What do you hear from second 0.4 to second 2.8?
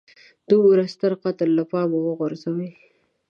دومره ستر قتل له پامه وغورځوي.